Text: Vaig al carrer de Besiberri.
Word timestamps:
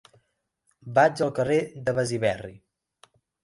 Vaig 0.95 1.21
al 1.27 1.31
carrer 1.41 1.59
de 1.85 1.97
Besiberri. 2.01 2.53